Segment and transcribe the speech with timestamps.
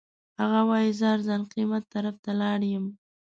[0.41, 2.85] هغه وایي زه ارزان قیمت طرف ته لاړ یم.